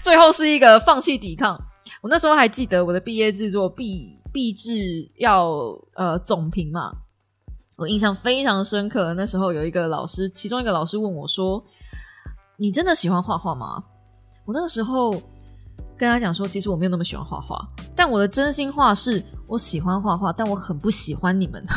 [0.00, 1.60] 最后是一个放弃抵抗。
[2.00, 4.70] 我那时候还记得我的毕业制作毕毕制
[5.16, 6.92] 要呃总评嘛，
[7.76, 9.12] 我印象非常深刻。
[9.14, 11.64] 那时候有一个老师，其中一个老师问我说
[12.58, 13.82] ：“你真的喜欢画画吗？”
[14.48, 15.12] 我那个时候
[15.94, 21.62] 跟他讲说：“其实我没有那么喜欢画画，但我的真心话是我喜欢画画，但我很不喜欢你们。”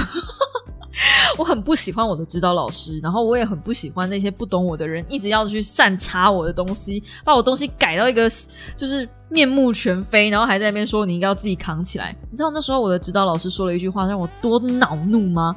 [1.38, 8.32] 我很不喜欢我的指导老师，然后我也很不喜欢那些不懂我的人，一直要去擅插我的东西，把我东西改到一个
[8.78, 12.16] 就是面目全非，然后还在那边说你应该要自己扛起来。
[12.30, 15.54] 你知道那时候我的指导老师说了一句话让我多恼怒吗？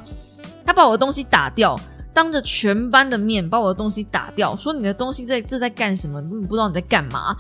[0.66, 1.78] 他把我的东西打掉，
[2.14, 6.20] 当着全班的面把我的东西打掉，说你的东西在这在干什么？
[6.22, 7.36] 你不知道你在干嘛。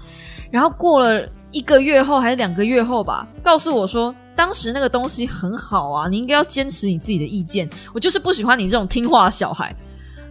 [0.50, 4.14] 然后过了一个月后还是两个月后吧，告诉我说。
[4.36, 7.70] 当时那个东西很好啊，你应该要坚持你自己的意见。
[7.94, 9.72] 我就是不喜欢你这种听话的小孩，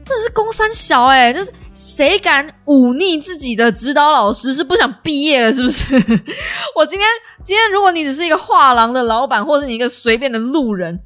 [0.04, 5.96] 真的是公三小哎，就是谁敢忤逆自己的指导老师是不想毕业了是不是？
[6.76, 7.08] 我今天
[7.46, 11.00] 今天如果你只是一个画廊的老板，或者你一个随便的路人，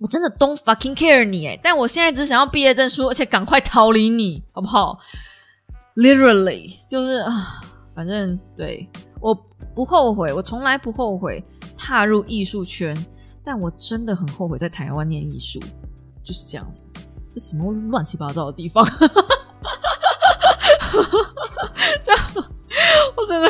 [0.00, 4.98] 我真的 don't fucking care 你哎，但我现在只想要毕业证书，而且赶快逃离你好不好
[5.94, 7.60] ？Literally 就是啊，
[7.94, 8.88] 反正对
[9.20, 9.34] 我
[9.74, 11.44] 不后悔，我从来不后悔。
[11.82, 12.94] 踏入艺术圈，
[13.42, 15.58] 但我真的很后悔在台湾念艺术，
[16.22, 16.84] 就是这样子。
[17.32, 18.84] 这什么乱七八糟的地方？
[23.16, 23.48] 我真的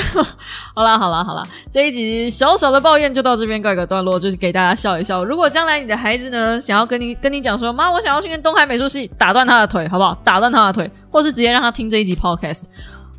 [0.74, 5.24] 好啦好啦好啦，这一集小小的抱怨就到这边告一个段落，就是给大家笑一笑。
[5.24, 10.14] 如果将来你的孩子呢，想要跟你跟你讲说，妈，我想要去念东海美术系，打断他的腿，好不好？
[10.24, 12.62] 打断他的腿，或是直接让他听这一集 podcast，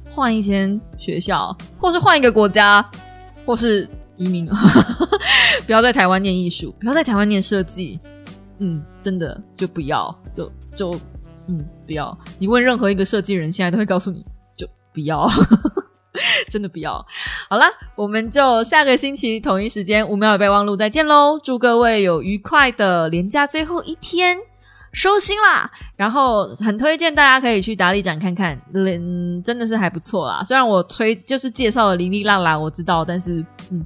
[0.09, 2.83] 换一间学校，或是换一个国家，
[3.45, 3.89] 或是。
[4.17, 4.47] 移民，
[5.65, 7.99] 不要在台湾念艺术，不要在台湾念设计，
[8.59, 10.91] 嗯，真的就不要，就就
[11.47, 12.15] 嗯，不要。
[12.37, 14.23] 你问任何一个设计人，现在都会告诉你
[14.55, 15.27] 就不要，
[16.51, 17.03] 真的不要。
[17.49, 21.39] 好了，我们就下个星期同一时间五秒备忘录再见喽！
[21.41, 24.37] 祝各位有愉快的连假最后一天。
[24.93, 30.43] 收心啦，然后很推荐大家可以去达利展看看，嗯，真的是还不错啦。
[30.43, 33.39] 虽然我推就是介绍了零零浪啦，我知道，但是
[33.69, 33.85] 嗯，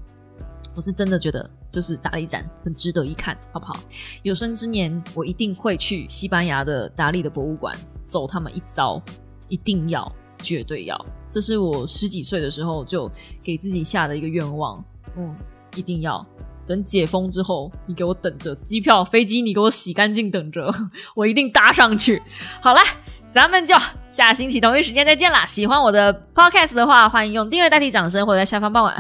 [0.76, 3.80] 我是真的觉得就是达利展很值得一看，好不好？
[4.24, 7.76] 有生之年我一定会去西班牙的达利的博物馆
[8.08, 9.00] 走他们一遭，
[9.48, 10.12] 一定要，
[10.42, 13.10] 绝对要，这是我十几岁的时候就
[13.44, 14.84] 给自己下的一个愿望，
[15.18, 15.36] 嗯，
[15.76, 16.26] 一定要。
[16.68, 20.74] 等解封之后，你给我等着机票、飞机，你给我洗干净，等着，
[21.16, 22.20] 我一定搭上去。
[22.60, 22.82] 好啦，
[23.30, 23.76] 咱们就
[24.10, 25.46] 下星期同一时间再见啦！
[25.46, 28.96] 喜欢我的 podcast 的话，欢迎用订阅代替掌声，或者在下方傍晚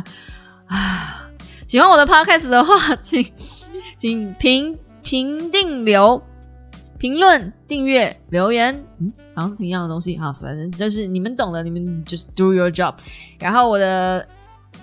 [0.68, 1.32] 啊。
[1.68, 3.26] 喜欢我的 podcast 的话，请
[3.98, 6.22] 请评评定留
[7.06, 10.34] 评论、订阅、留言，嗯，好像是挺一样的东西啊。
[10.34, 12.96] 反正就是你们懂的，你们 just do your job。
[13.40, 14.28] 然后我的。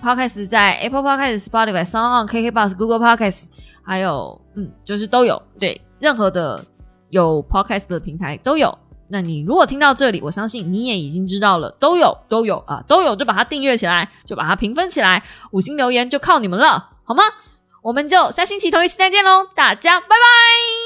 [0.01, 3.49] Podcast 在 Apple Podcast、Spotify、Sound、KK Bus、Google Podcast，
[3.83, 5.39] 还有嗯，就是都有。
[5.59, 6.65] 对，任何的
[7.11, 8.75] 有 Podcast 的平台都有。
[9.07, 17.23] 那你如果听到这里，我相信你也已经知道了，都有，都有啊，都有，就把它订阅起来，就把它评分起来，五星留言就靠你们了，好吗？
[17.83, 20.82] 我们就下星期同一时间见喽，大家拜拜。